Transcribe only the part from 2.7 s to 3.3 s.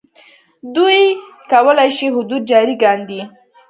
کاندي.